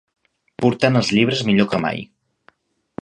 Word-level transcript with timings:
Portant 0.63 0.97
els 1.01 1.11
llibres 1.17 1.43
millor 1.51 1.69
que 1.75 1.83
mai 1.85 2.03